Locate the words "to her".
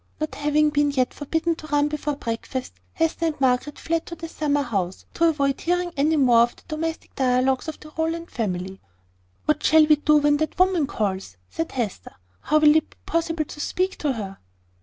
13.99-14.39